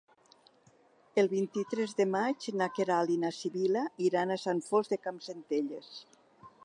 El 1.23 1.27
vint-i-tres 1.33 1.93
de 1.99 2.07
maig 2.15 2.47
na 2.61 2.69
Queralt 2.79 3.13
i 3.17 3.17
na 3.25 3.31
Sibil·la 3.41 3.85
iran 4.09 4.33
a 4.33 4.39
Sant 4.47 4.65
Fost 4.73 4.97
de 4.97 5.01
Campsentelles. 5.07 5.93